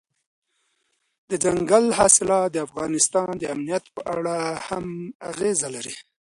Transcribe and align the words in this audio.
دځنګل 1.29 1.85
حاصلات 1.97 2.49
د 2.53 2.57
افغانستان 2.67 3.31
د 3.37 3.43
امنیت 3.55 3.85
په 3.95 4.01
اړه 4.15 4.37
هم 4.67 4.85
اغېز 5.31 5.59
لري. 5.75 5.95